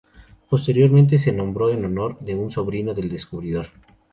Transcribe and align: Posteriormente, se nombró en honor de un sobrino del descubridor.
Posteriormente, 0.49 1.19
se 1.19 1.31
nombró 1.31 1.69
en 1.69 1.85
honor 1.85 2.17
de 2.21 2.33
un 2.33 2.49
sobrino 2.49 2.95
del 2.95 3.07
descubridor. 3.07 3.67